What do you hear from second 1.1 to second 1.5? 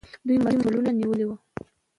وو.